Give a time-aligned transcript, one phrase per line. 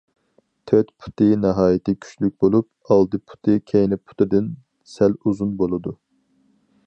[0.69, 4.49] تۆت پۇتى ناھايىتى كۈچلۈك بولۇپ، ئالدى پۇتى كەينى پۇتىدىن
[4.95, 5.97] سەل ئۇزۇن بولىدۇ.